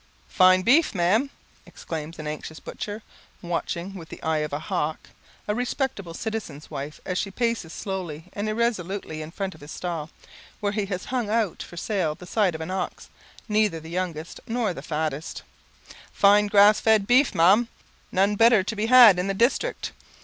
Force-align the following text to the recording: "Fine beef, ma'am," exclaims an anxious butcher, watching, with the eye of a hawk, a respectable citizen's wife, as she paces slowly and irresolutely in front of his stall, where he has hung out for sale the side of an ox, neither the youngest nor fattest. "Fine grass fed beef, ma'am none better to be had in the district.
"Fine 0.29 0.63
beef, 0.63 0.95
ma'am," 0.95 1.29
exclaims 1.67 2.17
an 2.17 2.25
anxious 2.25 2.59
butcher, 2.59 3.03
watching, 3.43 3.93
with 3.93 4.09
the 4.09 4.19
eye 4.23 4.39
of 4.39 4.51
a 4.51 4.57
hawk, 4.57 5.09
a 5.47 5.53
respectable 5.53 6.15
citizen's 6.15 6.71
wife, 6.71 6.99
as 7.05 7.19
she 7.19 7.29
paces 7.29 7.71
slowly 7.71 8.25
and 8.33 8.49
irresolutely 8.49 9.21
in 9.21 9.29
front 9.29 9.53
of 9.53 9.61
his 9.61 9.69
stall, 9.69 10.09
where 10.59 10.71
he 10.71 10.87
has 10.87 11.05
hung 11.13 11.29
out 11.29 11.61
for 11.61 11.77
sale 11.77 12.15
the 12.15 12.25
side 12.25 12.55
of 12.55 12.61
an 12.61 12.71
ox, 12.71 13.09
neither 13.47 13.79
the 13.79 13.91
youngest 13.91 14.39
nor 14.47 14.73
fattest. 14.73 15.43
"Fine 16.11 16.47
grass 16.47 16.79
fed 16.79 17.05
beef, 17.05 17.35
ma'am 17.35 17.67
none 18.11 18.35
better 18.35 18.63
to 18.63 18.75
be 18.75 18.87
had 18.87 19.19
in 19.19 19.27
the 19.27 19.35
district. 19.35 19.91